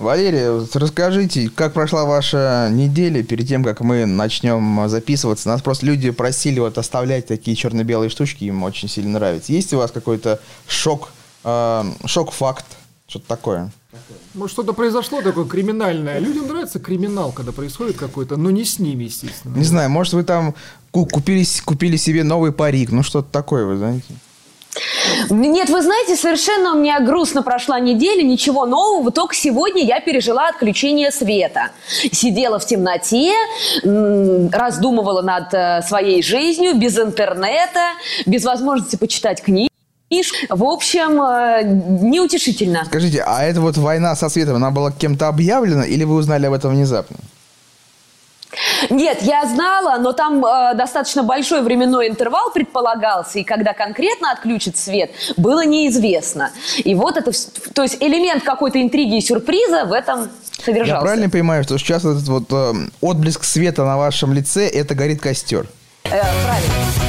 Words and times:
Валерия, 0.00 0.52
вот 0.52 0.74
расскажите, 0.76 1.50
как 1.54 1.74
прошла 1.74 2.06
ваша 2.06 2.70
неделя 2.72 3.22
перед 3.22 3.46
тем, 3.46 3.62
как 3.62 3.80
мы 3.80 4.06
начнем 4.06 4.88
записываться? 4.88 5.46
Нас 5.50 5.60
просто 5.60 5.84
люди 5.84 6.10
просили 6.10 6.58
вот 6.58 6.78
оставлять 6.78 7.26
такие 7.26 7.54
черно-белые 7.54 8.08
штучки, 8.08 8.44
им 8.44 8.62
очень 8.62 8.88
сильно 8.88 9.18
нравится. 9.18 9.52
Есть 9.52 9.74
у 9.74 9.76
вас 9.76 9.90
какой-то 9.90 10.40
шок, 10.66 11.10
э, 11.44 11.84
шок-факт, 12.06 12.64
что-то 13.06 13.28
такое? 13.28 13.70
Может, 14.32 14.54
что-то 14.54 14.72
произошло 14.72 15.20
такое 15.20 15.44
криминальное. 15.44 16.18
Людям 16.18 16.46
нравится 16.46 16.78
криминал, 16.78 17.32
когда 17.32 17.52
происходит 17.52 17.98
какой-то, 17.98 18.38
но 18.38 18.50
не 18.50 18.64
с 18.64 18.78
ними, 18.78 19.04
естественно. 19.04 19.54
Не 19.54 19.64
знаю, 19.64 19.90
может, 19.90 20.14
вы 20.14 20.24
там 20.24 20.54
купили, 20.92 21.44
купили 21.66 21.96
себе 21.96 22.24
новый 22.24 22.52
парик, 22.52 22.90
ну 22.90 23.02
что-то 23.02 23.30
такое, 23.30 23.66
вы 23.66 23.76
знаете? 23.76 24.14
Нет, 25.30 25.68
вы 25.68 25.82
знаете, 25.82 26.16
совершенно 26.16 26.72
у 26.74 26.78
меня 26.78 27.00
грустно 27.00 27.42
прошла 27.42 27.80
неделя, 27.80 28.22
ничего 28.22 28.66
нового. 28.66 29.10
Только 29.10 29.34
сегодня 29.34 29.84
я 29.84 30.00
пережила 30.00 30.48
отключение 30.48 31.10
света. 31.10 31.70
Сидела 32.12 32.58
в 32.58 32.66
темноте, 32.66 33.32
раздумывала 33.82 35.22
над 35.22 35.52
э, 35.54 35.82
своей 35.82 36.22
жизнью, 36.22 36.76
без 36.76 36.98
интернета, 36.98 37.80
без 38.26 38.44
возможности 38.44 38.96
почитать 38.96 39.42
книги. 39.42 39.70
В 40.48 40.64
общем, 40.64 41.22
э, 41.22 41.62
неутешительно. 42.02 42.84
Скажите, 42.84 43.22
а 43.24 43.44
эта 43.44 43.60
вот 43.60 43.76
война 43.76 44.16
со 44.16 44.28
светом, 44.28 44.56
она 44.56 44.70
была 44.70 44.90
кем-то 44.90 45.28
объявлена 45.28 45.84
или 45.84 46.04
вы 46.04 46.16
узнали 46.16 46.46
об 46.46 46.52
этом 46.52 46.72
внезапно? 46.72 47.16
Нет, 48.90 49.22
я 49.22 49.46
знала, 49.46 49.98
но 49.98 50.12
там 50.12 50.44
э, 50.44 50.74
достаточно 50.74 51.22
большой 51.22 51.62
временной 51.62 52.08
интервал 52.08 52.50
предполагался, 52.52 53.38
и 53.38 53.44
когда 53.44 53.72
конкретно 53.72 54.32
отключит 54.32 54.76
свет, 54.76 55.12
было 55.36 55.64
неизвестно. 55.64 56.50
И 56.78 56.94
вот 56.94 57.16
это, 57.16 57.30
то 57.74 57.82
есть 57.82 57.98
элемент 58.00 58.42
какой-то 58.42 58.80
интриги 58.80 59.18
и 59.18 59.20
сюрприза 59.20 59.84
в 59.84 59.92
этом 59.92 60.28
содержался. 60.64 60.94
Я 60.94 61.00
правильно 61.00 61.30
понимаю, 61.30 61.64
что 61.64 61.78
сейчас 61.78 62.04
этот 62.04 62.28
вот 62.28 62.44
э, 62.50 62.72
отблеск 63.00 63.44
света 63.44 63.84
на 63.84 63.96
вашем 63.96 64.32
лице, 64.32 64.66
это 64.68 64.94
горит 64.94 65.20
костер? 65.20 65.66
Э, 66.04 66.08
правильно. 66.44 66.99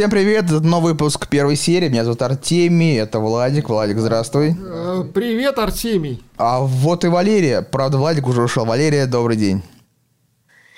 Всем 0.00 0.08
привет, 0.08 0.46
это 0.46 0.60
новый 0.60 0.94
выпуск 0.94 1.28
первой 1.28 1.56
серии. 1.56 1.90
Меня 1.90 2.04
зовут 2.04 2.22
Артемий, 2.22 2.98
это 2.98 3.18
Владик. 3.18 3.68
Владик, 3.68 3.98
здравствуй. 3.98 4.56
Э, 4.58 5.04
привет, 5.12 5.58
Артемий. 5.58 6.22
А 6.38 6.60
вот 6.60 7.04
и 7.04 7.08
Валерия. 7.08 7.60
Правда, 7.60 7.98
Владик 7.98 8.26
уже 8.26 8.40
ушел. 8.40 8.64
Валерия, 8.64 9.04
добрый 9.04 9.36
день. 9.36 9.62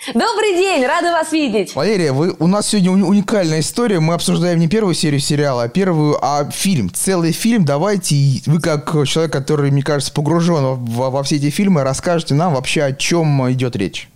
Добрый 0.09 0.57
день, 0.57 0.85
рада 0.85 1.13
вас 1.13 1.31
видеть. 1.31 1.73
Валерия, 1.77 2.11
вы, 2.11 2.35
у 2.37 2.49
нас 2.49 2.67
сегодня 2.67 3.07
уникальная 3.07 3.61
история. 3.61 4.01
Мы 4.01 4.15
обсуждаем 4.15 4.59
не 4.59 4.67
первую 4.67 4.95
серию 4.95 5.21
сериала, 5.21 5.63
а 5.63 5.69
первую, 5.69 6.19
а 6.21 6.51
фильм. 6.51 6.91
Целый 6.93 7.31
фильм. 7.31 7.65
Давайте 7.65 8.17
вы, 8.47 8.61
как 8.61 8.91
человек, 9.07 9.33
который, 9.33 9.71
мне 9.71 9.85
кажется, 9.85 10.13
погружен 10.13 10.65
во, 10.65 11.11
во 11.11 11.23
все 11.23 11.37
эти 11.37 11.51
фильмы, 11.51 11.85
расскажете 11.85 12.35
нам 12.35 12.55
вообще, 12.55 12.83
о 12.83 12.93
чем 12.93 13.49
идет 13.53 13.77
речь. 13.77 14.09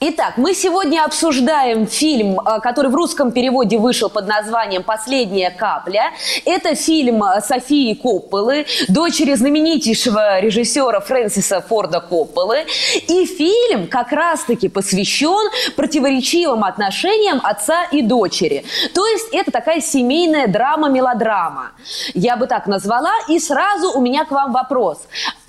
Итак, 0.00 0.34
мы 0.36 0.54
сегодня 0.54 1.04
обсуждаем 1.04 1.86
фильм, 1.86 2.40
э, 2.40 2.60
который 2.60 2.90
в 2.90 2.94
русском 2.94 3.30
переводе 3.30 3.78
вышел 3.78 4.10
под 4.10 4.26
названием 4.26 4.82
«Последняя 4.82 5.50
капля». 5.50 6.10
Это 6.44 6.74
фильм 6.74 7.22
э, 7.22 7.40
Софии 7.40 7.94
Копполы, 7.94 8.66
дочери 8.88 9.34
знаменитейшего 9.34 10.40
режиссера 10.40 11.00
Фрэнсиса 11.00 11.60
Форда 11.60 12.00
Копполы. 12.00 12.66
И 13.08 13.24
фильм 13.24 13.86
как 13.86 14.10
раз-таки 14.10 14.68
посвящен 14.68 15.50
противоречивым 15.76 16.64
отношениям 16.64 17.40
отца 17.44 17.84
и 17.92 18.02
дочери. 18.02 18.64
То 18.94 19.06
есть 19.06 19.28
это 19.32 19.52
такая 19.52 19.80
семейная 19.80 20.48
драма-мелодрама. 20.48 21.70
Я 22.14 22.36
бы 22.36 22.46
так 22.46 22.66
назвала. 22.66 23.12
И 23.28 23.38
сразу 23.38 23.92
у 23.92 24.00
меня 24.00 24.24
к 24.24 24.30
вам 24.32 24.52
вопрос 24.52 24.98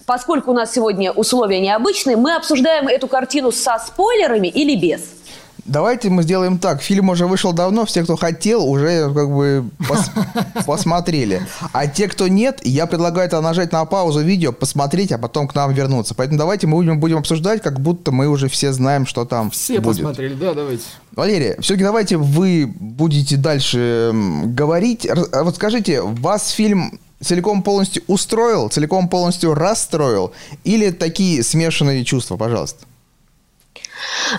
поскольку 0.08 0.52
у 0.52 0.53
нас 0.53 0.73
сегодня 0.73 1.11
условия 1.11 1.59
необычные, 1.59 2.16
мы 2.16 2.36
обсуждаем 2.36 2.88
эту 2.88 3.08
картину 3.08 3.52
со 3.52 3.77
спойлерами 3.77 4.48
или 4.48 4.76
без? 4.76 5.02
Давайте 5.65 6.09
мы 6.09 6.23
сделаем 6.23 6.59
так. 6.59 6.81
Фильм 6.81 7.09
уже 7.09 7.27
вышел 7.27 7.52
давно, 7.52 7.86
все, 7.86 8.04
кто 8.04 8.15
хотел, 8.15 8.65
уже 8.65 9.14
как 9.14 9.30
бы 9.30 9.65
пос 9.86 10.09
посмотрели. 10.65 11.45
А 11.73 11.87
те, 11.87 12.08
кто 12.08 12.30
нет, 12.30 12.61
я 12.64 12.86
предлагаю 12.86 13.27
это 13.27 13.42
нажать 13.42 13.73
на 13.73 13.83
паузу 13.83 14.21
видео, 14.21 14.54
посмотреть, 14.54 15.11
а 15.11 15.17
потом 15.17 15.45
к 15.45 15.54
нам 15.55 15.73
вернуться. 15.73 16.15
Поэтому 16.15 16.39
давайте 16.39 16.67
мы 16.67 16.77
будем, 16.77 17.02
будем 17.02 17.17
обсуждать, 17.17 17.61
как 17.61 17.81
будто 17.81 18.14
мы 18.14 18.30
уже 18.30 18.48
все 18.48 18.71
знаем, 18.71 19.05
что 19.05 19.26
там 19.26 19.52
Все 19.52 19.81
будет. 19.81 19.98
посмотрели, 19.98 20.36
да, 20.36 20.54
давайте. 20.54 20.83
Валерия, 21.14 21.58
все-таки 21.60 21.83
давайте 21.83 22.15
вы 22.15 22.65
будете 22.80 23.36
дальше 23.36 24.11
говорить. 24.45 25.05
Вот 25.33 25.55
скажите, 25.55 26.02
вас 26.02 26.49
фильм 26.52 26.98
целиком 27.22 27.61
полностью 27.61 28.04
устроил, 28.08 28.70
целиком 28.70 29.08
полностью 29.08 29.54
расстроил? 29.54 30.33
Или 30.64 30.89
такие 30.92 31.44
смешанные 31.44 32.04
чувства, 32.04 32.38
пожалуйста? 32.38 32.86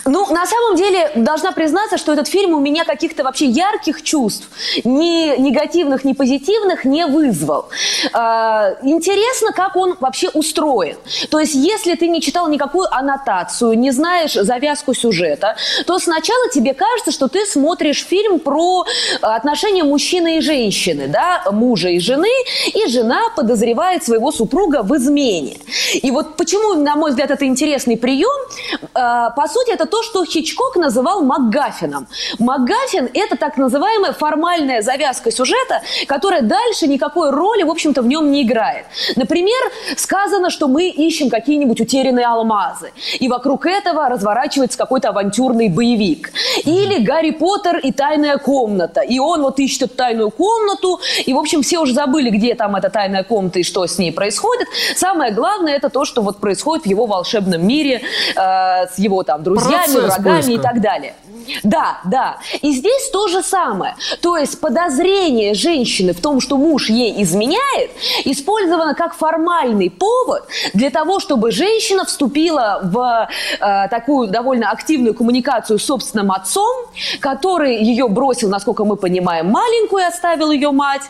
Ну, 0.04 0.26
на 0.32 0.46
самом 0.46 0.76
деле, 0.76 1.10
должна 1.16 1.52
признаться, 1.52 1.98
что 1.98 2.12
этот 2.12 2.28
фильм 2.28 2.54
у 2.54 2.60
меня 2.60 2.84
каких-то 2.84 3.24
вообще 3.24 3.46
ярких 3.46 4.02
чувств, 4.02 4.48
ни 4.84 5.38
негативных, 5.38 6.04
ни 6.04 6.12
позитивных, 6.12 6.84
не 6.84 7.06
вызвал. 7.06 7.68
Э, 8.12 8.76
интересно, 8.82 9.52
как 9.52 9.76
он 9.76 9.96
вообще 10.00 10.28
устроен. 10.30 10.96
То 11.30 11.38
есть, 11.38 11.54
если 11.54 11.94
ты 11.94 12.08
не 12.08 12.20
читал 12.20 12.48
никакую 12.48 12.86
аннотацию, 12.94 13.78
не 13.78 13.90
знаешь 13.90 14.34
завязку 14.34 14.94
сюжета, 14.94 15.56
то 15.86 15.98
сначала 15.98 16.48
тебе 16.50 16.74
кажется, 16.74 17.10
что 17.12 17.28
ты 17.28 17.46
смотришь 17.46 18.04
фильм 18.04 18.40
про 18.40 18.84
отношения 19.22 19.84
мужчины 19.84 20.38
и 20.38 20.40
женщины, 20.40 21.08
да, 21.08 21.42
мужа 21.50 21.88
и 21.88 21.98
жены, 21.98 22.28
и 22.66 22.88
жена 22.88 23.30
подозревает 23.36 24.04
своего 24.04 24.32
супруга 24.32 24.82
в 24.82 24.96
измене. 24.96 25.56
И 25.94 26.10
вот 26.10 26.36
почему, 26.36 26.74
на 26.74 26.96
мой 26.96 27.10
взгляд, 27.10 27.30
это 27.30 27.46
интересный 27.46 27.96
прием, 27.96 28.40
э, 28.82 28.86
по 28.94 29.48
сути, 29.48 29.77
это 29.78 29.86
то, 29.86 30.02
что 30.02 30.24
Хичкок 30.24 30.76
называл 30.76 31.22
МакГаффином. 31.22 32.08
МакГаффин– 32.40 33.08
это 33.14 33.36
так 33.36 33.56
называемая 33.56 34.12
формальная 34.12 34.82
завязка 34.82 35.30
сюжета, 35.30 35.82
которая 36.08 36.42
дальше 36.42 36.88
никакой 36.88 37.30
роли, 37.30 37.62
в 37.62 37.70
общем-то, 37.70 38.02
в 38.02 38.06
нем 38.06 38.32
не 38.32 38.42
играет. 38.42 38.86
Например, 39.14 39.60
сказано, 39.96 40.50
что 40.50 40.66
мы 40.66 40.88
ищем 40.88 41.30
какие-нибудь 41.30 41.80
утерянные 41.80 42.26
алмазы, 42.26 42.90
и 43.20 43.28
вокруг 43.28 43.66
этого 43.66 44.08
разворачивается 44.08 44.76
какой-то 44.76 45.10
авантюрный 45.10 45.68
боевик. 45.68 46.32
Или 46.64 47.04
Гарри 47.04 47.30
Поттер 47.30 47.76
и 47.78 47.92
тайная 47.92 48.38
комната, 48.38 49.00
и 49.00 49.20
он 49.20 49.42
вот 49.42 49.60
ищет 49.60 49.82
эту 49.82 49.94
тайную 49.94 50.30
комнату, 50.30 50.98
и, 51.24 51.32
в 51.32 51.38
общем, 51.38 51.62
все 51.62 51.78
уже 51.78 51.94
забыли, 51.94 52.30
где 52.30 52.56
там 52.56 52.74
эта 52.74 52.90
тайная 52.90 53.22
комната 53.22 53.60
и 53.60 53.62
что 53.62 53.86
с 53.86 53.96
ней 53.98 54.12
происходит. 54.12 54.66
Самое 54.96 55.32
главное– 55.32 55.76
это 55.76 55.88
то, 55.88 56.04
что 56.04 56.22
вот 56.22 56.38
происходит 56.38 56.84
в 56.84 56.88
его 56.88 57.06
волшебном 57.06 57.64
мире 57.64 58.02
э, 58.34 58.86
с 58.88 58.98
его 58.98 59.22
там 59.22 59.44
друзьями, 59.44 59.67
Процесс 59.68 59.94
врагами 59.94 60.42
поиска. 60.42 60.52
и 60.52 60.58
так 60.58 60.80
далее. 60.80 61.14
Да, 61.62 62.00
да. 62.04 62.38
И 62.62 62.72
здесь 62.72 63.10
то 63.10 63.28
же 63.28 63.42
самое. 63.42 63.96
То 64.20 64.36
есть 64.36 64.60
подозрение 64.60 65.54
женщины 65.54 66.12
в 66.12 66.20
том, 66.20 66.40
что 66.40 66.56
муж 66.56 66.88
ей 66.90 67.22
изменяет, 67.22 67.90
использовано 68.24 68.94
как 68.94 69.14
формальный 69.14 69.90
повод 69.90 70.44
для 70.74 70.90
того, 70.90 71.20
чтобы 71.20 71.50
женщина 71.50 72.04
вступила 72.04 72.80
в 72.82 73.28
э, 73.60 73.88
такую 73.88 74.28
довольно 74.28 74.70
активную 74.70 75.14
коммуникацию 75.14 75.78
с 75.78 75.84
собственным 75.84 76.32
отцом, 76.32 76.86
который 77.20 77.82
ее 77.82 78.08
бросил, 78.08 78.48
насколько 78.48 78.84
мы 78.84 78.96
понимаем, 78.96 79.46
маленькую, 79.46 80.06
оставил 80.06 80.50
ее 80.50 80.70
мать. 80.70 81.02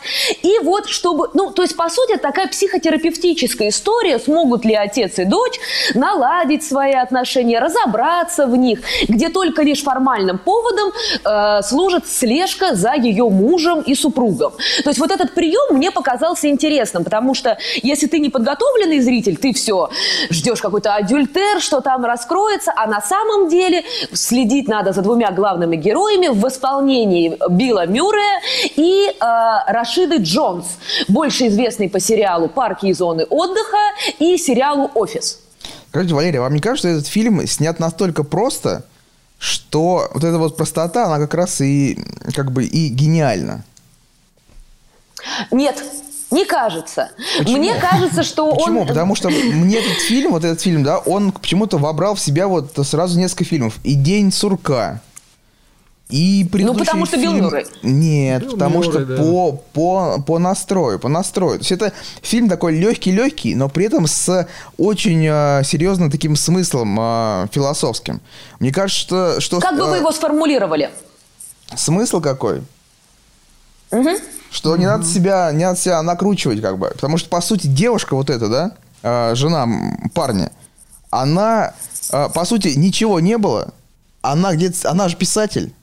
И 0.42 0.58
вот 0.62 0.88
чтобы, 0.88 1.30
ну, 1.34 1.50
то 1.50 1.62
есть, 1.62 1.76
по 1.76 1.88
сути, 1.88 2.12
это 2.12 2.22
такая 2.22 2.48
психотерапевтическая 2.48 3.68
история, 3.68 4.18
смогут 4.18 4.64
ли 4.64 4.74
отец 4.74 5.18
и 5.18 5.24
дочь 5.24 5.58
наладить 5.94 6.64
свои 6.64 6.92
отношения, 6.92 7.58
разобраться 7.58 8.46
в 8.48 8.56
них, 8.56 8.80
где 9.08 9.28
только 9.28 9.62
лишь 9.62 9.82
формальным 9.82 10.38
поводом 10.38 10.92
э, 11.24 11.62
служит 11.62 12.06
слежка 12.06 12.74
за 12.74 12.94
ее 12.94 13.28
мужем 13.28 13.80
и 13.80 13.94
супругом. 13.94 14.52
То 14.82 14.90
есть 14.90 14.98
вот 14.98 15.10
этот 15.10 15.34
прием 15.34 15.76
мне 15.76 15.90
показался 15.90 16.48
интересным, 16.48 17.04
потому 17.04 17.34
что 17.34 17.58
если 17.82 18.06
ты 18.06 18.18
не 18.18 18.30
подготовленный 18.30 19.00
зритель, 19.00 19.36
ты 19.36 19.52
все 19.52 19.90
ждешь 20.30 20.60
какой-то 20.60 20.94
адюльтер, 20.94 21.60
что 21.60 21.80
там 21.80 22.04
раскроется, 22.04 22.72
а 22.76 22.86
на 22.86 23.00
самом 23.00 23.48
деле 23.48 23.84
следить 24.12 24.68
надо 24.68 24.92
за 24.92 25.02
двумя 25.02 25.30
главными 25.30 25.76
героями 25.76 26.28
в 26.28 26.46
исполнении 26.48 27.38
Билла 27.50 27.86
Мюррея 27.86 28.40
и 28.76 29.08
э, 29.08 29.24
Рашиды 29.66 30.16
Джонс, 30.16 30.66
больше 31.08 31.48
известный 31.48 31.88
по 31.88 32.00
сериалу 32.00 32.48
«Парки 32.48 32.86
и 32.86 32.92
зоны 32.92 33.24
отдыха» 33.24 33.76
и 34.18 34.36
сериалу 34.36 34.90
«Офис». 34.94 35.47
Скажите, 35.90 36.14
Валерия, 36.14 36.40
вам 36.40 36.54
не 36.54 36.60
кажется, 36.60 36.88
что 36.88 36.98
этот 36.98 37.06
фильм 37.06 37.46
снят 37.46 37.78
настолько 37.78 38.22
просто, 38.22 38.84
что 39.38 40.08
вот 40.12 40.24
эта 40.24 40.38
вот 40.38 40.56
простота, 40.56 41.06
она 41.06 41.18
как 41.18 41.34
раз 41.34 41.60
и 41.60 41.98
как 42.34 42.52
бы 42.52 42.64
и 42.64 42.88
гениальна. 42.88 43.64
Нет, 45.50 45.82
не 46.30 46.44
кажется. 46.44 47.10
Почему? 47.38 47.56
Мне 47.56 47.74
кажется, 47.74 48.22
что 48.22 48.54
Почему? 48.54 48.82
он... 48.82 48.86
Потому 48.88 49.14
что 49.14 49.30
мне 49.30 49.78
этот 49.78 49.98
фильм, 50.02 50.32
вот 50.32 50.44
этот 50.44 50.60
фильм, 50.60 50.82
да, 50.82 50.98
он 50.98 51.32
почему-то 51.32 51.78
вобрал 51.78 52.14
в 52.14 52.20
себя 52.20 52.48
вот 52.48 52.78
сразу 52.86 53.18
несколько 53.18 53.44
фильмов. 53.44 53.78
И 53.82 53.94
«День 53.94 54.30
сурка», 54.30 55.00
И 56.08 56.48
ну, 56.52 56.74
потому 56.74 57.04
что 57.04 57.18
фильм... 57.18 57.34
Билл 57.34 57.44
Мюррей. 57.44 57.66
Нет, 57.82 58.42
Билл 58.42 58.52
потому 58.52 58.82
Мюррей, 58.82 58.90
что 58.90 59.04
да. 59.04 59.16
по, 59.16 59.52
по, 59.52 60.22
по 60.26 60.38
настрою, 60.38 60.98
по 60.98 61.08
настрою. 61.08 61.58
То 61.58 61.62
есть 61.62 61.72
это 61.72 61.92
фильм 62.22 62.48
такой 62.48 62.78
легкий-легкий, 62.78 63.54
но 63.54 63.68
при 63.68 63.86
этом 63.86 64.06
с 64.06 64.48
очень 64.78 65.26
э, 65.26 65.62
серьезным 65.64 66.10
таким 66.10 66.34
смыслом 66.34 66.96
э, 66.98 67.48
философским. 67.52 68.22
Мне 68.58 68.72
кажется, 68.72 69.38
что... 69.38 69.40
что 69.40 69.60
Как 69.60 69.76
бы 69.76 69.82
э, 69.82 69.90
вы 69.90 69.96
его 69.98 70.10
сформулировали? 70.10 70.90
Смысл 71.76 72.22
какой? 72.22 72.62
Что 74.50 74.78
не 74.78 74.86
надо 74.86 75.04
себя, 75.04 75.52
не 75.52 75.64
надо 75.64 75.78
себя 75.78 76.00
накручивать, 76.00 76.62
как 76.62 76.78
бы. 76.78 76.88
Потому 76.88 77.18
что, 77.18 77.28
по 77.28 77.42
сути, 77.42 77.66
девушка 77.66 78.14
вот 78.14 78.30
эта, 78.30 78.48
да, 78.48 78.72
э, 79.02 79.34
жена 79.34 79.68
парня, 80.14 80.52
она, 81.10 81.74
э, 82.10 82.28
по 82.32 82.46
сути, 82.46 82.68
ничего 82.68 83.20
не 83.20 83.36
было. 83.36 83.74
Она 84.22 84.54
где-то, 84.54 84.90
она 84.90 85.08
же 85.08 85.16
писатель. 85.16 85.74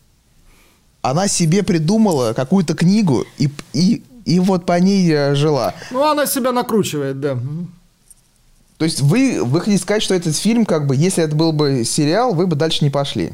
Она 1.05 1.27
себе 1.27 1.61
придумала 1.61 2.33
какую-то 2.33 2.73
книгу 2.73 3.27
и, 3.37 3.51
и, 3.73 4.01
и 4.25 4.39
вот 4.39 4.65
по 4.65 4.79
ней 4.79 5.07
э, 5.13 5.35
жила. 5.35 5.75
Ну, 5.91 6.03
она 6.03 6.25
себя 6.25 6.51
накручивает, 6.51 7.19
да. 7.19 7.37
То 8.77 8.85
есть 8.85 9.01
вы, 9.01 9.43
вы 9.43 9.59
хотите 9.59 9.83
сказать, 9.83 10.01
что 10.01 10.15
этот 10.15 10.35
фильм, 10.35 10.65
как 10.65 10.87
бы, 10.87 10.95
если 10.95 11.23
это 11.23 11.35
был 11.35 11.53
бы 11.53 11.83
сериал, 11.85 12.33
вы 12.33 12.47
бы 12.47 12.55
дальше 12.55 12.83
не 12.83 12.89
пошли. 12.89 13.33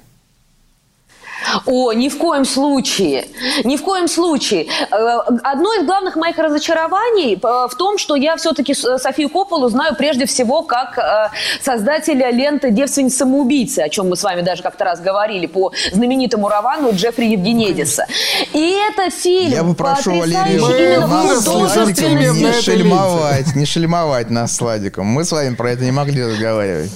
О, 1.65 1.93
ни 1.93 2.09
в 2.09 2.17
коем 2.17 2.45
случае. 2.45 3.27
Ни 3.63 3.77
в 3.77 3.83
коем 3.83 4.07
случае. 4.07 4.67
Э, 4.91 5.19
Одно 5.43 5.73
из 5.73 5.85
главных 5.85 6.15
моих 6.15 6.37
разочарований 6.37 7.35
э, 7.35 7.67
в 7.67 7.75
том, 7.75 7.97
что 7.97 8.15
я 8.15 8.35
все-таки 8.35 8.73
Софию 8.73 9.29
Копполу 9.29 9.69
знаю 9.69 9.95
прежде 9.95 10.25
всего 10.25 10.63
как 10.63 10.97
э, 10.97 11.29
создателя 11.61 12.31
ленты 12.31 12.71
«Девственница-самоубийцы», 12.71 13.79
о 13.79 13.89
чем 13.89 14.09
мы 14.09 14.15
с 14.15 14.23
вами 14.23 14.41
даже 14.41 14.63
как-то 14.63 14.85
раз 14.85 15.01
говорили 15.01 15.45
по 15.45 15.71
знаменитому 15.91 16.49
роману 16.49 16.91
Джеффри 16.93 17.25
Евгенидиса. 17.25 18.05
И 18.53 18.77
это 18.89 19.09
фильм, 19.09 19.51
Я 19.51 19.63
бы 19.63 19.73
прошу 19.75 20.11
именно 20.11 21.07
нас 21.07 21.45
на 21.45 22.31
не 22.31 22.53
шельмовать, 22.61 23.55
не 23.55 23.65
шельмовать 23.65 24.29
нас 24.29 24.55
с 24.55 24.61
Владиком. 24.61 25.05
Мы 25.05 25.23
с 25.23 25.31
вами 25.31 25.55
про 25.55 25.71
это 25.71 25.83
не 25.83 25.91
могли 25.91 26.23
разговаривать. 26.23 26.91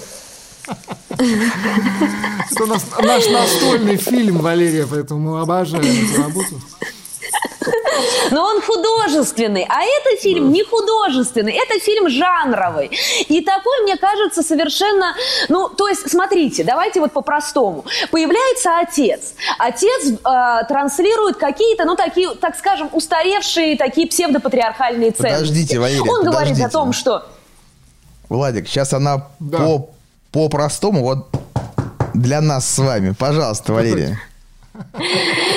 Это 1.17 2.65
наш 3.01 3.27
настольный 3.27 3.97
фильм, 3.97 4.39
Валерия, 4.39 4.88
поэтому 4.89 5.31
мы 5.31 5.41
обожаем 5.41 5.83
эту 5.83 6.21
работу. 6.21 6.62
Но 8.31 8.44
он 8.44 8.62
художественный, 8.62 9.65
а 9.69 9.81
этот 9.81 10.21
фильм 10.21 10.51
не 10.51 10.63
художественный, 10.63 11.53
это 11.53 11.79
фильм 11.79 12.09
жанровый. 12.09 12.91
И 13.27 13.41
такой, 13.41 13.81
мне 13.83 13.97
кажется, 13.97 14.44
совершенно... 14.44 15.15
Ну, 15.50 15.69
то 15.69 15.88
есть, 15.88 16.09
смотрите, 16.09 16.63
давайте 16.63 17.00
вот 17.00 17.13
по-простому. 17.13 17.85
Появляется 18.12 18.79
отец. 18.79 19.33
Отец 19.57 20.07
э, 20.12 20.65
транслирует 20.67 21.38
какие-то, 21.38 21.85
ну, 21.85 21.95
такие, 21.95 22.29
так 22.35 22.57
скажем, 22.57 22.89
устаревшие 22.91 23.77
такие 23.77 24.07
псевдопатриархальные 24.07 25.12
ценности. 25.12 25.39
Подождите, 25.39 25.79
Валерия, 25.79 26.01
Он 26.01 26.23
говорит 26.23 26.53
подождите. 26.53 26.65
о 26.65 26.69
том, 26.69 26.94
что... 26.94 27.25
Владик, 28.29 28.67
сейчас 28.67 28.94
она 28.94 29.27
Да. 29.39 29.57
по, 29.59 29.89
по-простому, 30.36 31.02
вот 31.02 31.30
для 32.14 32.42
нас 32.42 32.70
с 32.70 32.78
вами. 32.78 33.16
Пожалуйста, 33.18 33.72
Валерия. 33.72 34.20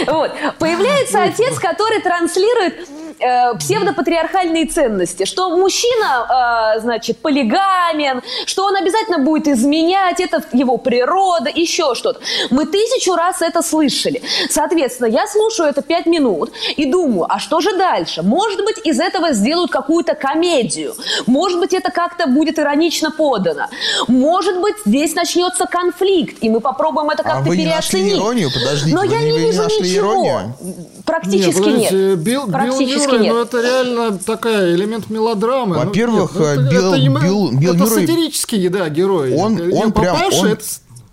Вот. 0.07 0.31
Появляется 0.61 1.25
отец, 1.25 1.59
который 1.59 2.01
транслирует 2.01 2.89
э, 3.20 3.55
псевдопатриархальные 3.59 4.67
ценности, 4.67 5.25
что 5.25 5.56
мужчина, 5.56 6.75
э, 6.76 6.81
значит, 6.81 7.19
полигамен, 7.19 8.23
что 8.47 8.65
он 8.65 8.76
обязательно 8.76 9.19
будет 9.19 9.49
изменять, 9.49 10.20
это 10.20 10.43
его 10.53 10.79
природа, 10.79 11.50
еще 11.55 11.94
что-то. 11.94 12.20
Мы 12.50 12.67
тысячу 12.67 13.15
раз 13.15 13.43
это 13.43 13.62
слышали. 13.62 14.23
Соответственно, 14.50 15.09
я 15.09 15.26
слушаю 15.26 15.69
это 15.69 15.82
пять 15.82 16.06
минут 16.06 16.53
и 16.76 16.85
думаю, 16.91 17.26
а 17.29 17.38
что 17.38 17.61
же 17.61 17.76
дальше? 17.76 18.23
Может 18.23 18.65
быть, 18.65 18.79
из 18.85 19.00
этого 19.00 19.32
сделают 19.32 19.70
какую-то 19.70 20.15
комедию. 20.15 20.94
Может 21.26 21.59
быть, 21.61 21.75
это 21.75 21.91
как-то 21.91 22.26
будет 22.26 22.59
иронично 22.59 23.11
подано. 23.11 23.67
Может 24.09 24.61
быть, 24.61 24.76
здесь 24.87 25.15
начнется 25.15 25.67
конфликт, 25.67 26.37
и 26.41 26.49
мы 26.50 26.61
попробуем 26.61 27.11
это 27.11 27.23
А 27.23 27.26
как-то 27.26 27.49
вы 27.49 27.56
не 27.56 27.67
нашли 27.67 28.00
переоценить. 28.00 28.23
иронию? 28.23 28.50
Подождите, 28.53 28.94
Но 28.97 29.03
я 29.05 29.19
не- 29.20 29.32
не 29.32 29.38
вижу 29.38 29.62
ничего. 29.65 30.12
иронию? 30.12 30.55
Практически 31.08 31.58
подождите, 31.58 31.94
нет. 31.96 32.19
Билл, 32.19 32.43
Билл 32.46 32.52
Практически 32.52 33.06
Мюррей, 33.06 33.20
нет. 33.20 33.32
ну 33.34 33.43
это 33.43 33.60
реально 33.62 34.19
такая 34.19 34.75
элемент 34.75 35.10
мелодрамы. 35.10 35.76
Ну, 35.76 35.84
Во-первых, 35.84 36.34
нет, 36.34 36.40
ну, 36.40 36.44
это- 36.46 36.62
Билл- 36.72 36.93
это 36.94 37.25
Билл- 37.26 37.52
Билл 37.58 37.75
это 37.75 37.84
Мюррей- 37.84 38.06
сатирический, 38.06 38.69
да, 38.69 38.88
герой. 38.88 39.34
Он, 39.34 39.56
Это 39.58 39.75
он, 39.76 39.93
прям, 39.93 40.16
он, 40.32 40.46
это 40.46 40.64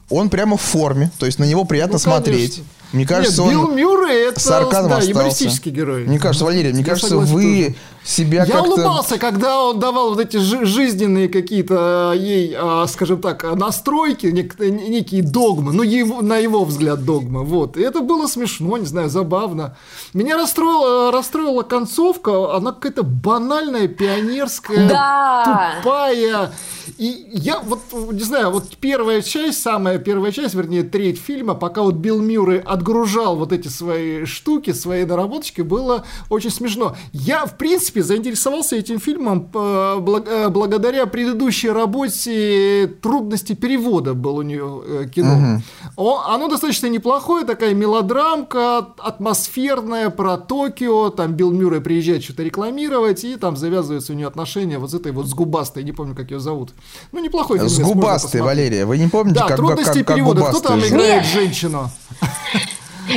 он 0.09 0.30
прямо 0.30 0.57
в 0.57 0.62
форме, 0.62 1.12
то 1.18 1.25
есть 1.25 1.39
на 1.39 1.45
него 1.45 1.65
приятно 1.65 1.94
Ну, 1.94 2.00
смотреть. 2.00 2.51
конечно. 2.56 2.63
Мне 2.94 3.06
кажется, 3.06 3.42
Нет, 3.42 3.51
Билл 3.51 3.65
он 3.65 3.75
Мюррей 3.75 4.27
это 4.30 4.39
сарказм 4.39 4.88
да, 4.89 4.97
остался. 4.97 5.09
юмористический 5.09 5.71
герой. 5.71 6.03
Мне 6.06 6.19
кажется, 6.19 6.45
Валерий, 6.45 6.71
мне 6.71 6.80
Я 6.81 6.86
кажется, 6.86 7.09
согласен 7.09 7.33
вы 7.33 7.75
себя 8.06 8.46
Я 8.46 8.54
как-то... 8.54 8.69
улыбался, 8.74 9.18
когда 9.18 9.63
он 9.63 9.80
давал 9.80 10.10
вот 10.10 10.19
эти 10.19 10.38
жи- 10.38 10.66
жизненные 10.66 11.28
какие-то 11.28 12.12
э, 12.13 12.18
ей, 12.18 12.56
а, 12.57 12.86
скажем 12.88 13.19
так, 13.22 13.44
настройки, 13.56 14.28
нек- 14.28 14.63
некие 14.63 15.24
догмы, 15.24 15.74
ну, 15.74 15.81
его, 15.84 16.22
на 16.22 16.38
его 16.38 16.63
взгляд 16.66 17.04
догмы, 17.04 17.44
вот. 17.44 17.78
И 17.78 17.81
это 17.81 18.02
было 18.02 18.28
смешно, 18.28 18.78
не 18.78 18.86
знаю, 18.86 19.10
забавно. 19.10 19.75
Меня 20.13 20.38
расстроила, 20.38 21.12
расстроила 21.12 21.63
концовка, 21.63 22.56
она 22.56 22.72
какая-то 22.72 23.04
банальная, 23.04 23.88
пионерская, 23.88 24.88
Да. 24.88 25.74
тупая. 25.78 26.52
И 27.00 27.28
я 27.31 27.60
вот, 27.60 27.80
не 28.12 28.22
знаю, 28.22 28.52
вот 28.52 28.78
первая 28.80 29.22
часть, 29.22 29.62
самая 29.62 29.98
первая 29.98 30.31
часть, 30.31 30.54
вернее, 30.54 30.84
треть 30.84 31.19
фильма, 31.19 31.56
пока 31.56 31.81
вот 31.81 31.96
Билл 31.96 32.22
Мюррей 32.22 32.60
отгружал 32.60 33.36
вот 33.36 33.52
эти 33.52 33.68
свои 33.68 34.25
штуки, 34.25 34.72
свои 34.72 35.04
наработочки, 35.06 35.62
было 35.62 36.06
очень 36.30 36.52
смешно. 36.52 36.96
Я, 37.12 37.46
в 37.48 37.57
принципе, 37.57 37.94
заинтересовался 38.01 38.75
этим 38.75 39.00
фильмом 39.00 39.50
э, 39.53 40.01
э, 40.25 40.50
благодаря 40.50 41.06
предыдущей 41.06 41.69
работе 41.69 42.88
«Трудности 43.01 43.53
перевода» 43.53 44.13
был 44.13 44.38
у 44.38 44.42
нее 44.42 44.81
э, 44.86 45.06
кино. 45.13 45.62
О- 45.95 46.24
оно 46.27 46.47
достаточно 46.47 46.88
неплохое, 46.88 47.45
такая 47.45 47.74
мелодрамка, 47.74 48.77
атмосферная, 48.97 50.09
про 50.09 50.38
Токио, 50.38 51.09
там 51.09 51.33
Билл 51.33 51.51
Мюррей 51.51 51.81
приезжает 51.81 52.24
что-то 52.24 52.44
рекламировать, 52.44 53.24
и 53.24 53.36
там 53.36 53.57
завязываются 53.57 54.13
у 54.13 54.15
нее 54.15 54.27
отношения 54.27 54.77
вот 54.77 54.92
с 54.92 54.94
этой 54.94 55.12
вот 55.12 55.27
с 55.27 55.33
губастой, 55.33 55.83
не 55.83 55.92
помню, 55.92 56.15
как 56.15 56.31
ее 56.31 56.39
зовут. 56.39 56.71
Ну, 57.12 57.24
неплохой 57.24 57.57
фильм. 57.57 57.69
С 57.69 57.80
губастой, 57.80 58.42
Валерия. 58.42 58.86
Вы 58.86 58.97
не 58.97 59.07
помните, 59.07 59.39
Да, 59.39 59.47
как, 59.47 59.57
трудности 59.57 60.00
как, 60.00 60.07
как 60.07 60.15
перевода. 60.15 60.44
Кто 60.45 60.59
там 60.59 60.80
играет 60.80 61.25
женщину? 61.25 61.89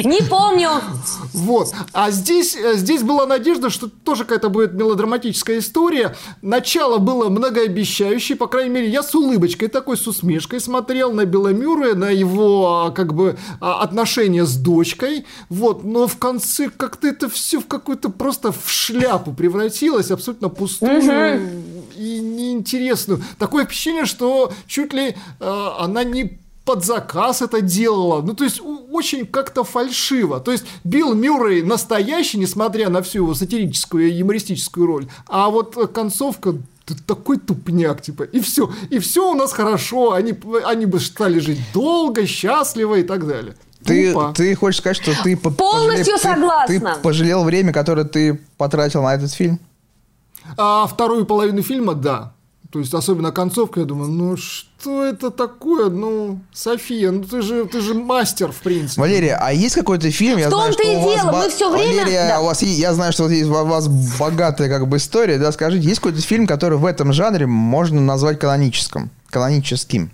Не 0.04 0.22
помню. 0.22 0.70
Вот. 1.32 1.72
А 1.92 2.10
здесь, 2.10 2.56
э, 2.56 2.74
здесь 2.74 3.02
была 3.02 3.26
надежда, 3.26 3.70
что 3.70 3.88
тоже 3.88 4.24
какая-то 4.24 4.48
будет 4.48 4.72
мелодраматическая 4.74 5.58
история. 5.58 6.16
Начало 6.42 6.98
было 6.98 7.28
многообещающее, 7.28 8.36
по 8.36 8.46
крайней 8.46 8.70
мере, 8.70 8.88
я 8.88 9.02
с 9.02 9.14
улыбочкой 9.14 9.68
такой, 9.68 9.96
с 9.96 10.06
усмешкой 10.06 10.60
смотрел 10.60 11.12
на 11.12 11.24
Мюррея, 11.24 11.94
на 11.94 12.10
его, 12.10 12.86
а, 12.86 12.90
как 12.90 13.14
бы, 13.14 13.38
а, 13.60 13.82
отношения 13.82 14.44
с 14.44 14.56
дочкой. 14.56 15.26
Вот. 15.48 15.84
Но 15.84 16.06
в 16.06 16.18
конце 16.18 16.70
как-то 16.70 17.08
это 17.08 17.28
все 17.28 17.60
в 17.60 17.66
какую-то 17.66 18.10
просто 18.10 18.52
в 18.52 18.68
шляпу 18.70 19.32
превратилось, 19.32 20.10
абсолютно 20.10 20.48
пустую 20.48 21.02
и 21.96 22.20
неинтересную. 22.20 23.22
Такое 23.38 23.64
впечатление, 23.64 24.04
что 24.06 24.52
чуть 24.66 24.92
ли 24.92 25.16
э, 25.40 25.68
она 25.78 26.04
не 26.04 26.38
под 26.68 26.84
заказ 26.84 27.40
это 27.40 27.62
делала. 27.62 28.20
Ну, 28.20 28.34
то 28.34 28.44
есть, 28.44 28.60
очень 28.92 29.24
как-то 29.26 29.64
фальшиво. 29.64 30.38
То 30.38 30.52
есть, 30.52 30.66
Билл 30.84 31.14
Мюррей 31.14 31.62
настоящий, 31.62 32.38
несмотря 32.38 32.90
на 32.90 33.00
всю 33.00 33.18
его 33.22 33.34
сатирическую 33.34 34.06
и 34.08 34.12
юмористическую 34.12 34.86
роль. 34.86 35.06
А 35.28 35.48
вот 35.48 35.74
концовка 35.94 36.56
такой 37.06 37.38
тупняк, 37.38 38.02
типа, 38.02 38.24
и 38.24 38.40
все, 38.40 38.70
и 38.90 38.98
все 38.98 39.30
у 39.30 39.34
нас 39.34 39.52
хорошо, 39.54 40.12
они, 40.12 40.34
они 40.66 40.84
бы 40.84 41.00
стали 41.00 41.38
жить 41.38 41.58
долго, 41.72 42.26
счастливо 42.26 42.96
и 42.96 43.02
так 43.02 43.26
далее. 43.26 43.54
Ты, 43.84 44.12
Тупо. 44.12 44.34
ты 44.36 44.54
хочешь 44.54 44.80
сказать, 44.80 44.96
что 44.98 45.12
ты 45.24 45.38
по- 45.38 45.50
Полностью 45.50 46.16
пожалел- 46.16 46.66
ты- 46.66 46.74
согласна. 46.74 46.94
Ты, 46.96 47.00
пожалел 47.02 47.44
время, 47.44 47.72
которое 47.72 48.04
ты 48.04 48.38
потратил 48.58 49.02
на 49.02 49.14
этот 49.14 49.32
фильм? 49.32 49.58
А 50.58 50.86
вторую 50.86 51.24
половину 51.24 51.62
фильма, 51.62 51.94
да. 51.94 52.34
То 52.70 52.80
есть, 52.80 52.92
особенно 52.92 53.32
концовка, 53.32 53.80
я 53.80 53.86
думаю, 53.86 54.10
ну 54.10 54.36
что 54.36 55.02
это 55.02 55.30
такое? 55.30 55.88
Ну, 55.88 56.40
София, 56.52 57.10
ну 57.10 57.24
ты 57.24 57.40
же, 57.40 57.64
ты 57.64 57.80
же 57.80 57.94
мастер, 57.94 58.52
в 58.52 58.56
принципе. 58.60 59.00
Валерия, 59.00 59.38
а 59.40 59.52
есть 59.54 59.74
какой-то 59.74 60.10
фильм? 60.10 60.36
Я 60.38 60.48
В 60.48 60.50
знаю, 60.50 60.72
том-то 60.74 60.82
что 60.82 60.92
и 60.92 60.96
у 60.96 61.00
вас 61.00 61.14
дело, 61.22 61.32
мы 61.32 61.48
всё 61.48 61.70
время- 61.74 62.00
Валерия, 62.02 62.28
да. 62.28 62.40
у 62.40 62.44
вас, 62.44 62.62
я 62.62 62.92
знаю, 62.92 63.12
что 63.14 63.22
вот 63.22 63.32
есть, 63.32 63.48
у 63.48 63.52
вас 63.64 63.88
богатая 64.18 64.68
как 64.68 64.86
бы 64.86 64.98
история, 64.98 65.38
да? 65.38 65.50
Скажите, 65.50 65.86
есть 65.88 66.00
какой-то 66.00 66.20
фильм, 66.20 66.46
который 66.46 66.76
в 66.76 66.84
этом 66.84 67.14
жанре 67.14 67.46
можно 67.46 68.02
назвать 68.02 68.38
каноническим? 68.38 69.08
Каноническим? 69.30 70.10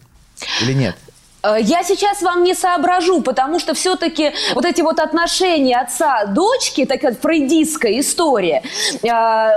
Или 0.62 0.74
нет? 0.74 0.96
Э, 1.44 1.56
я 1.60 1.82
сейчас 1.82 2.22
вам 2.22 2.42
не 2.42 2.54
соображу, 2.54 3.20
потому 3.20 3.58
что 3.58 3.74
все-таки 3.74 4.32
вот 4.54 4.64
эти 4.64 4.80
вот 4.80 4.98
отношения 4.98 5.78
отца-дочки, 5.78 6.86
такая 6.86 7.14
фрейдистская 7.14 8.00
история, 8.00 8.62
э, 9.02 9.48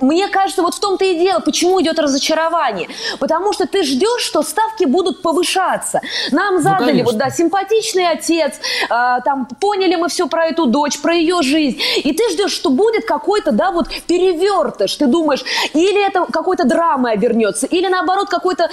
мне 0.00 0.28
кажется, 0.28 0.62
вот 0.62 0.74
в 0.74 0.80
том-то 0.80 1.04
и 1.04 1.18
дело, 1.18 1.40
почему 1.40 1.80
идет 1.80 1.98
разочарование. 1.98 2.88
Потому 3.20 3.52
что 3.52 3.66
ты 3.66 3.84
ждешь, 3.84 4.22
что 4.22 4.42
ставки 4.42 4.84
будут 4.84 5.22
повышаться. 5.22 6.00
Нам 6.32 6.56
ну, 6.56 6.60
задали, 6.60 7.00
ну, 7.00 7.04
вот 7.04 7.16
да, 7.16 7.30
симпатичный 7.30 8.08
отец, 8.08 8.54
э, 8.84 8.88
там, 9.24 9.46
поняли 9.60 9.94
мы 9.94 10.08
все 10.08 10.26
про 10.26 10.46
эту 10.46 10.66
дочь, 10.66 10.98
про 10.98 11.14
ее 11.14 11.42
жизнь, 11.42 11.80
и 11.96 12.12
ты 12.12 12.30
ждешь, 12.32 12.52
что 12.52 12.70
будет 12.70 13.04
какой-то, 13.04 13.52
да, 13.52 13.70
вот 13.70 13.88
перевертыш, 14.06 14.96
ты 14.96 15.06
думаешь, 15.06 15.44
или 15.74 16.04
это 16.06 16.26
какой-то 16.32 16.64
драмой 16.64 17.12
обернется, 17.12 17.66
или 17.66 17.86
наоборот 17.86 18.28
какой-то 18.28 18.68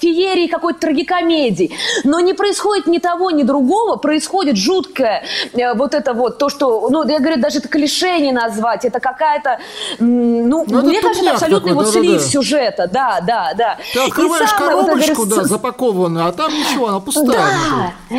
феерии, 0.00 0.46
какой-то 0.46 0.80
трагикомедии. 0.80 1.77
Но 2.04 2.20
не 2.20 2.34
происходит 2.34 2.86
ни 2.86 2.98
того, 2.98 3.30
ни 3.30 3.42
другого, 3.42 3.96
происходит 3.96 4.56
жуткое 4.56 5.24
э, 5.52 5.74
вот 5.74 5.94
это 5.94 6.14
вот, 6.14 6.38
то, 6.38 6.48
что, 6.48 6.88
ну, 6.90 7.06
я 7.08 7.18
говорю, 7.18 7.40
даже 7.40 7.58
это 7.58 7.68
клише 7.68 8.18
не 8.18 8.32
назвать, 8.32 8.84
это 8.84 9.00
какая-то, 9.00 9.58
ну, 9.98 10.64
ну 10.66 10.82
мне 10.82 11.00
кажется, 11.00 11.22
это 11.22 11.32
абсолютный 11.34 11.70
такой, 11.70 11.84
вот 11.84 11.94
да, 11.94 12.00
слив 12.00 12.22
да, 12.22 12.28
сюжета, 12.28 12.90
да, 12.92 13.20
да, 13.20 13.52
да. 13.56 13.78
Ты 13.92 14.00
открываешь 14.00 14.50
самое, 14.50 14.70
коробочку, 14.70 15.24
вот, 15.24 15.28
да, 15.28 15.44
запакованную, 15.44 16.26
а 16.26 16.32
там 16.32 16.52
ничего, 16.52 16.88
она 16.88 17.00
пустая. 17.00 17.52
Да, 18.10 18.18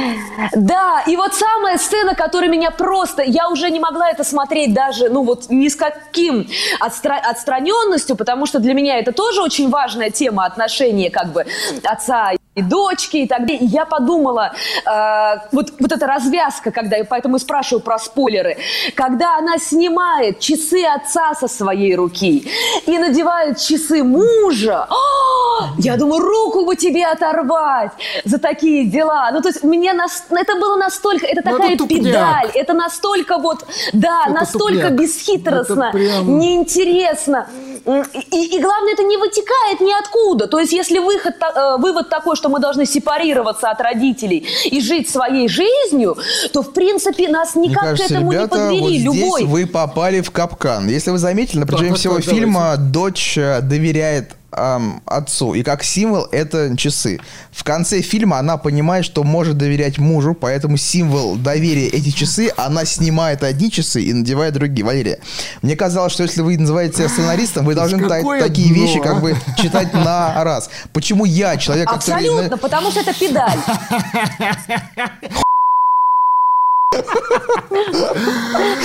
да, 0.55 1.03
и 1.07 1.15
вот 1.15 1.33
самая 1.33 1.77
сцена, 1.77 2.15
которая 2.15 2.49
меня 2.49 2.71
просто, 2.71 3.23
я 3.23 3.49
уже 3.49 3.69
не 3.69 3.79
могла 3.79 4.09
это 4.09 4.23
смотреть 4.23 4.73
даже, 4.73 5.09
ну, 5.09 5.23
вот 5.23 5.49
ни 5.49 5.67
с 5.67 5.75
каким 5.75 6.47
отстра- 6.79 7.21
отстраненностью, 7.21 8.15
потому 8.15 8.45
что 8.45 8.59
для 8.59 8.73
меня 8.73 8.99
это 8.99 9.11
тоже 9.11 9.41
очень 9.41 9.69
важная 9.69 10.09
тема 10.09 10.45
отношения, 10.45 11.09
как 11.09 11.31
бы, 11.31 11.45
отца 11.83 12.31
и 12.55 12.61
дочки 12.61 13.17
и 13.17 13.27
так 13.27 13.41
далее. 13.41 13.48
И 13.53 13.65
я 13.65 13.85
подумала, 13.85 14.51
э, 14.85 15.39
вот, 15.51 15.73
вот 15.79 15.91
эта 15.91 16.05
развязка, 16.07 16.71
когда 16.71 16.97
я 16.97 17.05
поэтому 17.05 17.37
и 17.37 17.39
спрашиваю 17.39 17.81
про 17.81 17.97
спойлеры, 17.97 18.57
когда 18.95 19.37
она 19.37 19.57
снимает 19.57 20.39
часы 20.39 20.83
отца 20.83 21.33
со 21.33 21.47
своей 21.47 21.95
руки 21.95 22.47
и 22.85 22.97
надевает 22.97 23.57
часы 23.57 24.03
мужа, 24.03 24.87
о, 24.89 25.65
я 25.77 25.97
думаю, 25.97 26.21
руку 26.21 26.65
бы 26.65 26.75
тебе 26.75 27.05
оторвать 27.05 27.91
за 28.23 28.37
такие 28.37 28.85
дела. 28.85 29.29
Ну, 29.31 29.41
то 29.41 29.49
есть 29.49 29.63
мне 29.63 29.93
нас, 29.93 30.23
это 30.29 30.55
было 30.55 30.75
настолько, 30.75 31.25
это 31.25 31.41
ну, 31.45 31.57
такая 31.57 31.75
это 31.75 31.87
педаль, 31.87 32.51
это 32.53 32.73
настолько 32.73 33.37
вот, 33.37 33.65
да, 33.93 34.23
это 34.25 34.33
настолько 34.33 34.89
тупняк. 34.89 34.99
бесхитростно, 34.99 35.89
прям... 35.91 36.39
неинтересно. 36.39 37.47
И, 37.85 38.57
и 38.57 38.61
главное, 38.61 38.93
это 38.93 39.03
не 39.03 39.17
вытекает 39.17 39.81
ниоткуда. 39.81 40.47
То 40.47 40.59
есть, 40.59 40.73
если 40.73 40.99
выход, 40.99 41.35
э, 41.41 41.77
вывод 41.77 42.09
такой, 42.09 42.35
что 42.35 42.49
мы 42.49 42.59
должны 42.59 42.85
сепарироваться 42.85 43.69
от 43.69 43.81
родителей 43.81 44.45
и 44.65 44.81
жить 44.81 45.09
своей 45.09 45.47
жизнью, 45.47 46.17
то, 46.53 46.61
в 46.61 46.73
принципе, 46.73 47.27
нас 47.29 47.55
никак 47.55 47.83
кажется, 47.83 48.07
к 48.07 48.11
этому 48.11 48.31
ребята, 48.31 48.69
не 48.71 48.79
подвели. 48.79 49.07
Вот 49.07 49.15
Любой. 49.15 49.41
здесь 49.41 49.51
вы 49.51 49.67
попали 49.67 50.21
в 50.21 50.31
капкан. 50.31 50.87
Если 50.87 51.11
вы 51.11 51.17
заметили, 51.17 51.59
на 51.59 51.67
протяжении 51.67 51.95
всего 51.95 52.15
давайте. 52.15 52.31
фильма 52.31 52.75
дочь 52.77 53.37
э, 53.37 53.61
доверяет 53.61 54.35
эм, 54.51 55.01
отцу. 55.05 55.53
И 55.53 55.63
как 55.63 55.83
символ 55.83 56.27
это 56.31 56.75
часы. 56.77 57.19
В 57.51 57.63
конце 57.63 58.01
фильма 58.01 58.39
она 58.39 58.57
понимает, 58.57 59.05
что 59.05 59.23
может 59.23 59.57
доверять 59.57 59.97
мужу, 59.97 60.33
поэтому 60.33 60.77
символ 60.77 61.35
доверия 61.35 61.87
эти 61.87 62.09
часы, 62.09 62.51
она 62.57 62.85
снимает 62.85 63.43
одни 63.43 63.71
часы 63.71 64.01
и 64.01 64.13
надевает 64.13 64.53
другие. 64.53 64.85
Валерия, 64.85 65.19
мне 65.61 65.75
казалось, 65.75 66.13
что 66.13 66.23
если 66.23 66.41
вы 66.41 66.57
называете 66.57 66.97
себя 66.97 67.09
сценаристом, 67.09 67.65
вы 67.69 67.75
должны 67.75 68.07
такие 68.39 68.73
дно, 68.73 68.81
вещи 68.81 68.99
как 68.99 69.21
бы 69.21 69.37
читать 69.57 69.93
на 69.93 70.43
раз. 70.43 70.69
Почему 70.91 71.25
я, 71.25 71.55
человек, 71.57 71.87
Абсолютно, 71.91 72.43
который... 72.43 72.59
потому 72.59 72.91
что 72.91 73.01
это 73.01 73.13
педаль. 73.13 73.59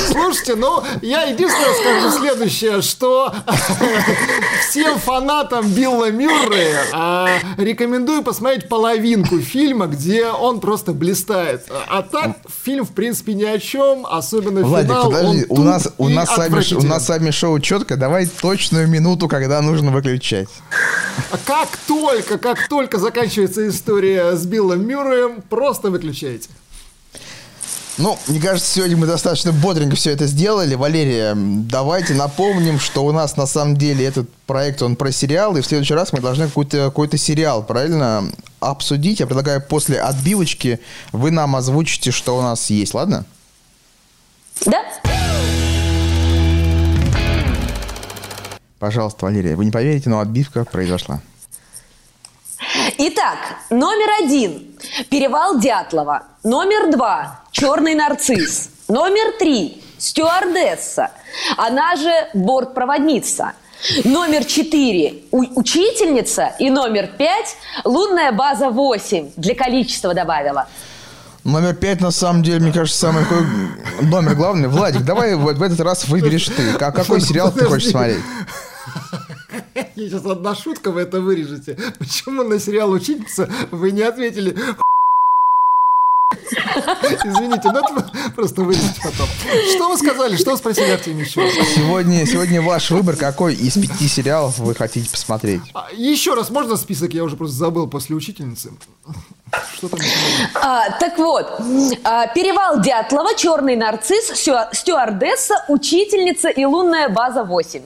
Слушайте, 0.09 0.57
ну, 0.57 0.83
я 1.01 1.25
единственное 1.25 1.75
скажу 1.75 2.19
следующее, 2.19 2.83
что 2.83 3.33
всем 4.69 4.99
фанатам 4.99 5.69
Билла 5.69 6.11
Мюррея 6.11 6.85
а, 6.93 7.29
рекомендую 7.57 8.23
посмотреть 8.23 8.69
половинку 8.69 9.39
фильма, 9.41 9.87
где 9.87 10.27
он 10.27 10.61
просто 10.61 10.93
блистает. 10.93 11.67
А 11.89 12.03
так, 12.03 12.37
фильм, 12.65 12.85
в 12.85 12.91
принципе, 12.93 13.35
ни 13.35 13.45
о 13.45 13.59
чем, 13.59 14.07
особенно 14.07 14.63
Владик, 14.63 14.91
финал, 14.91 15.11
подожди, 15.11 15.47
у 15.49 15.63
нас, 15.63 15.89
у, 15.97 16.09
нас 16.09 16.35
сами, 16.35 16.75
у 16.77 16.87
нас 16.87 17.07
сами 17.07 17.31
шоу 17.31 17.59
четко, 17.61 17.97
давай 17.97 18.27
точную 18.27 18.87
минуту, 18.87 19.29
когда 19.29 19.63
нужно 19.63 19.91
выключать. 19.91 20.49
Как 21.47 21.69
только, 21.87 22.39
как 22.39 22.69
только 22.69 22.99
заканчивается 22.99 23.67
история 23.69 24.37
с 24.37 24.45
Биллом 24.47 24.87
Мюрреем, 24.87 25.43
просто 25.49 25.91
выключайте. 25.91 26.49
Ну, 27.97 28.19
мне 28.27 28.41
кажется, 28.41 28.69
сегодня 28.75 28.97
мы 28.97 29.07
достаточно 29.07 29.53
бодренько 29.53 29.95
все 29.95 30.11
это 30.11 30.27
сделали. 30.27 30.75
Валерия, 30.75 31.35
давайте 31.37 32.15
напомним, 32.15 32.81
что 32.81 33.05
у 33.05 33.13
нас 33.13 33.37
на 33.37 33.47
самом 33.47 33.77
деле 33.77 34.05
этот 34.05 34.29
проект, 34.47 34.83
он 34.83 34.97
про 34.97 35.13
сериал, 35.13 35.57
и 35.57 35.61
в 35.61 35.67
следующий 35.67 35.95
раз 35.95 36.13
мы 36.13 36.21
должны 36.21 36.49
какой-то 36.49 36.87
какой 36.87 37.17
сериал, 37.17 37.63
правильно, 37.63 38.25
обсудить. 38.59 39.21
Я 39.21 39.27
предлагаю 39.27 39.63
после 39.63 40.01
отбивочки 40.01 40.81
вы 41.13 41.31
нам 41.31 41.55
озвучите, 41.55 42.11
что 42.11 42.37
у 42.37 42.43
нас 42.43 42.69
есть, 42.69 42.95
ладно? 42.95 43.27
Да. 44.67 44.83
Пожалуйста, 48.81 49.25
Валерия, 49.27 49.55
вы 49.55 49.67
не 49.67 49.71
поверите, 49.71 50.11
но 50.11 50.19
отбивка 50.19 50.65
произошла. 50.65 51.21
Итак, 52.97 53.39
номер 53.71 54.25
один. 54.25 54.77
Перевал 55.11 55.59
Дятлова. 55.59 56.23
Номер 56.45 56.93
два. 56.93 57.41
Черный 57.51 57.95
нарцисс. 57.95 58.71
Номер 58.89 59.37
три. 59.39 59.83
Стюардесса. 59.99 61.11
Она 61.57 61.97
же 61.97 62.13
бортпроводница. 62.35 63.53
Номер 64.05 64.45
четыре– 64.45 65.25
учительница. 65.33 66.53
И 66.59 66.71
номер 66.71 67.09
пять– 67.19 67.57
лунная 67.85 68.33
база 68.33 68.71
8. 68.71 69.33
Для 69.37 69.55
количества 69.55 70.15
добавила. 70.15 70.69
Номер 71.43 71.75
пять, 71.75 72.01
на 72.01 72.11
самом 72.11 72.43
деле, 72.43 72.61
мне 72.61 72.73
кажется, 72.73 72.99
самый 72.99 73.25
номер 74.01 74.35
главный. 74.35 74.69
Владик, 74.69 75.03
давай 75.03 75.35
в, 75.35 75.43
в 75.43 75.63
этот 75.63 75.81
раз 75.81 76.07
выберешь 76.07 76.47
ты. 76.47 76.73
Как, 76.79 76.95
какой 76.95 77.21
сериал 77.21 77.53
ты 77.53 77.65
хочешь 77.65 77.91
смотреть? 77.91 78.21
Сейчас 79.97 80.25
одна 80.27 80.55
шутка, 80.55 80.91
вы 80.91 81.03
это 81.03 81.21
вырежете. 81.21 81.79
Почему 81.99 82.43
на 82.43 82.59
сериал 82.59 82.91
«Учительница» 82.91 83.49
вы 83.71 83.93
не 83.93 84.03
ответили 84.03 84.57
Извините, 87.25 87.71
но 87.71 87.79
это 87.81 88.33
просто 88.35 88.63
вырежете 88.63 89.01
потом. 89.03 89.29
Что 89.71 89.89
вы 89.89 89.97
сказали? 89.97 90.37
Что 90.37 90.53
вы 90.53 90.57
спросили, 90.57 90.91
Артемий 90.91 91.25
Сегодня, 91.27 92.27
сегодня 92.27 92.61
ваш 92.61 92.91
выбор. 92.91 93.17
Какой 93.17 93.55
из 93.55 93.75
пяти 93.75 94.09
сериалов 94.09 94.59
вы 94.59 94.75
хотите 94.75 95.09
посмотреть? 95.09 95.63
А, 95.75 95.89
еще 95.93 96.35
раз, 96.35 96.51
можно 96.51 96.77
список? 96.77 97.15
Я 97.15 97.25
уже 97.25 97.37
просто 97.37 97.57
забыл 97.57 97.87
после 97.87 98.17
учительницы. 98.17 98.73
Что 99.75 99.89
там? 99.89 100.01
А, 100.55 100.91
так 100.99 101.19
вот, 101.19 101.47
а, 102.03 102.27
Перевал 102.29 102.81
Дятлова, 102.81 103.37
Черный 103.37 103.77
нарцисс, 103.77 104.33
Стюардесса, 104.73 105.65
Учительница 105.69 106.49
и 106.49 106.65
Лунная 106.65 107.09
база 107.09 107.45
8. 107.45 107.83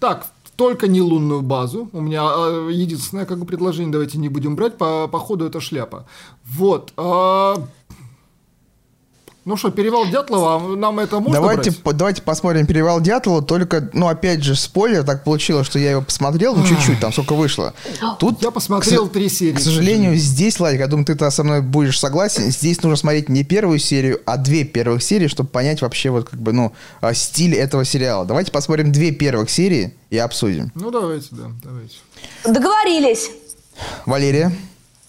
Так, 0.00 0.26
только 0.56 0.88
не 0.88 1.00
лунную 1.00 1.42
базу. 1.42 1.88
У 1.92 2.00
меня 2.00 2.22
а, 2.24 2.68
единственное 2.70 3.26
как 3.26 3.38
бы 3.38 3.46
предложение, 3.46 3.92
давайте 3.92 4.18
не 4.18 4.28
будем 4.28 4.56
брать, 4.56 4.76
по, 4.78 5.06
по 5.08 5.18
ходу 5.18 5.46
это 5.46 5.60
шляпа. 5.60 6.06
Вот. 6.44 6.92
А, 6.96 7.56
ну 9.46 9.56
что, 9.56 9.70
перевал 9.70 10.06
Дятлова, 10.08 10.56
а 10.56 10.76
нам 10.76 10.98
это 10.98 11.20
можно 11.20 11.34
давайте, 11.34 11.70
брать? 11.70 11.82
По, 11.84 11.92
давайте 11.92 12.20
посмотрим 12.20 12.66
перевал 12.66 13.00
Дятлова, 13.00 13.42
только, 13.42 13.88
ну, 13.92 14.08
опять 14.08 14.42
же, 14.42 14.56
спойлер, 14.56 15.04
так 15.04 15.22
получилось, 15.22 15.68
что 15.68 15.78
я 15.78 15.92
его 15.92 16.02
посмотрел, 16.02 16.56
ну, 16.56 16.66
чуть-чуть, 16.66 16.98
там 16.98 17.12
сколько 17.12 17.36
вышло. 17.36 17.72
Тут, 18.18 18.42
я 18.42 18.50
посмотрел 18.50 19.08
к, 19.08 19.12
три 19.12 19.28
серии. 19.28 19.54
К 19.54 19.60
сожалению, 19.60 20.16
здесь, 20.16 20.58
Ладик, 20.58 20.80
я 20.80 20.88
думаю, 20.88 21.04
ты 21.04 21.30
со 21.30 21.44
мной 21.44 21.62
будешь 21.62 22.00
согласен, 22.00 22.50
здесь 22.50 22.82
нужно 22.82 22.96
смотреть 22.96 23.28
не 23.28 23.44
первую 23.44 23.78
серию, 23.78 24.20
а 24.26 24.36
две 24.36 24.64
первых 24.64 25.00
серии, 25.00 25.28
чтобы 25.28 25.48
понять 25.48 25.80
вообще 25.80 26.10
вот 26.10 26.28
как 26.28 26.40
бы, 26.40 26.52
ну, 26.52 26.72
а, 27.00 27.14
стиль 27.14 27.54
этого 27.54 27.84
сериала. 27.84 28.26
Давайте 28.26 28.50
посмотрим 28.50 28.90
две 28.90 29.12
первых 29.12 29.48
серии 29.48 29.94
и 30.10 30.18
обсудим. 30.18 30.72
Ну, 30.74 30.90
давайте, 30.90 31.28
да, 31.30 31.44
давайте. 31.62 31.94
Договорились. 32.44 33.30
Валерия? 34.06 34.50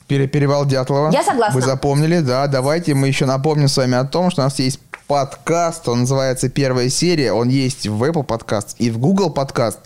Перевал 0.08 0.66
Дятлова. 0.66 1.12
Я 1.12 1.24
согласна. 1.24 1.60
Вы 1.60 1.66
запомнили, 1.66 2.20
да. 2.20 2.48
Давайте 2.48 2.94
мы 2.94 3.08
еще 3.08 3.26
напомним 3.26 3.68
с 3.68 3.76
вами 3.76 3.96
о 3.96 4.06
том, 4.06 4.32
что 4.32 4.42
у 4.42 4.46
нас 4.46 4.58
есть 4.60 4.80
подкаст, 5.08 5.88
он 5.88 6.02
называется 6.02 6.50
«Первая 6.50 6.90
серия», 6.90 7.32
он 7.32 7.48
есть 7.48 7.88
в 7.88 8.04
Apple 8.04 8.26
Podcast 8.26 8.76
и 8.78 8.90
в 8.90 8.98
Google 9.00 9.34
Podcast. 9.34 9.78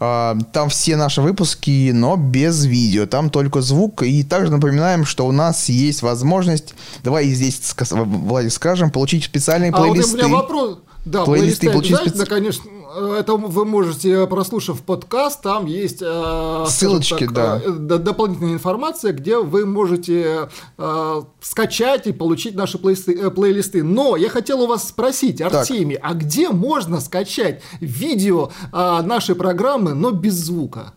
А, 0.00 0.36
там 0.52 0.68
все 0.68 0.96
наши 0.96 1.20
выпуски, 1.22 1.90
но 1.92 2.16
без 2.16 2.64
видео. 2.64 3.06
Там 3.06 3.30
только 3.30 3.60
звук. 3.62 4.02
И 4.02 4.22
также 4.22 4.52
напоминаем, 4.52 5.04
что 5.04 5.26
у 5.26 5.32
нас 5.32 5.68
есть 5.68 6.02
возможность, 6.02 6.74
давай 7.02 7.26
здесь, 7.28 7.60
Владик, 7.90 8.52
скажем, 8.52 8.90
получить 8.90 9.24
специальные 9.24 9.72
плейлисты. 9.72 10.20
А 10.20 10.22
вот 10.22 10.24
у 10.24 10.28
меня 10.28 10.36
вопрос. 10.36 10.78
Да, 11.04 11.24
плейлисты, 11.24 11.70
плейлисты 11.70 11.94
получить 11.94 12.14
специ... 12.14 12.26
конечно, 12.26 12.64
это 12.98 13.34
вы 13.34 13.64
можете, 13.64 14.26
прослушав 14.26 14.82
подкаст, 14.82 15.42
там 15.42 15.66
есть 15.66 16.02
э, 16.02 16.64
ссылочки, 16.68 17.26
так, 17.26 17.34
да. 17.34 17.60
э, 17.64 17.98
дополнительная 17.98 18.54
информация, 18.54 19.12
где 19.12 19.38
вы 19.38 19.66
можете 19.66 20.48
э, 20.76 21.22
скачать 21.40 22.06
и 22.06 22.12
получить 22.12 22.54
наши 22.54 22.78
плейсты, 22.78 23.14
э, 23.14 23.30
плейлисты. 23.30 23.82
Но 23.82 24.16
я 24.16 24.28
хотел 24.28 24.62
у 24.62 24.66
вас 24.66 24.88
спросить, 24.88 25.40
Артемий, 25.40 25.96
а 25.96 26.14
где 26.14 26.50
можно 26.50 27.00
скачать 27.00 27.62
видео 27.80 28.50
э, 28.72 29.02
нашей 29.02 29.34
программы, 29.34 29.94
но 29.94 30.10
без 30.10 30.34
звука? 30.34 30.94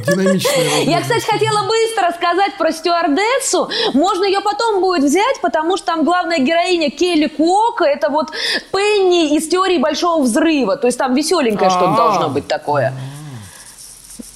Динамичная. 0.00 0.82
Я, 0.84 1.00
кстати, 1.00 1.24
хотела 1.24 1.66
быстро 1.66 2.12
сказать 2.16 2.56
про 2.58 2.72
стюардессу. 2.72 3.68
Можно 3.92 4.24
ее 4.24 4.40
потом 4.40 4.80
будет 4.80 5.04
взять, 5.04 5.40
потому 5.40 5.76
что 5.76 5.86
там 5.86 6.04
главная 6.04 6.38
героиня 6.38 6.90
Келли 6.90 7.28
Куока, 7.28 7.84
это 7.84 8.10
вот 8.10 8.30
Пенни 8.72 9.36
из 9.36 9.48
теории 9.48 9.78
Большого 9.78 10.22
Взрыва. 10.22 10.76
То 10.76 10.86
есть 10.86 10.98
там 10.98 11.14
веселенькое 11.14 11.70
что-то 11.70 11.96
должно 11.96 12.28
быть 12.28 12.46
такое. 12.46 12.92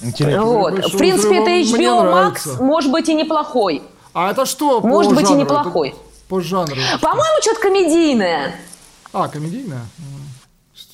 Интересно. 0.01 0.43
Вот. 0.43 0.73
В 0.93 0.97
принципе, 0.97 1.41
это 1.41 1.51
HBO 1.51 2.03
Max, 2.03 2.61
может 2.61 2.91
быть, 2.91 3.09
и 3.09 3.13
неплохой. 3.13 3.81
А 4.13 4.31
это 4.31 4.45
что? 4.45 4.81
Может 4.81 5.13
быть, 5.13 5.29
и 5.29 5.33
неплохой. 5.33 5.95
По 6.27 6.41
жанру. 6.41 6.75
По-моему, 7.01 7.41
что-то 7.41 7.61
комедийное. 7.61 8.55
А, 9.11 9.27
комедийное? 9.27 9.81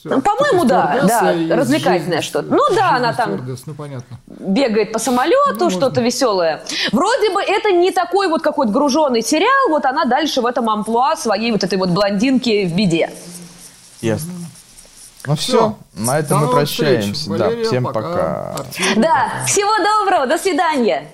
Ну, 0.03 0.21
по-моему, 0.21 0.65
да, 0.65 0.99
да, 1.03 1.33
развлекательное 1.55 2.21
что-то. 2.21 2.47
Ну 2.53 2.61
да, 2.75 2.91
она 2.91 3.13
там 3.13 3.43
ну, 3.65 3.73
понятно. 3.73 4.19
бегает 4.27 4.91
по 4.91 4.99
самолету, 4.99 5.65
ну, 5.65 5.69
что-то 5.71 6.01
веселое. 6.01 6.63
Вроде 6.91 7.31
бы 7.31 7.41
это 7.41 7.71
не 7.71 7.91
такой 7.91 8.27
вот 8.27 8.43
какой-то 8.43 8.71
груженный 8.71 9.23
сериал, 9.23 9.69
вот 9.69 9.85
она 9.85 10.05
дальше 10.05 10.41
в 10.41 10.45
этом 10.45 10.69
амплуа 10.69 11.15
своей 11.15 11.51
вот 11.51 11.63
этой 11.63 11.77
вот 11.79 11.89
блондинки 11.89 12.65
в 12.65 12.75
беде. 12.75 13.09
Ясно. 14.01 14.33
Ну 15.25 15.35
все, 15.35 15.51
все. 15.51 15.77
на 16.03 16.19
этом 16.19 16.39
До 16.39 16.45
мы 16.45 16.51
прощаемся. 16.51 17.29
Да, 17.31 17.49
всем 17.63 17.85
пока. 17.85 18.01
пока. 18.01 18.55
Да, 18.95 19.45
всего 19.47 19.71
доброго, 19.77 20.27
до 20.27 20.37
свидания. 20.37 21.07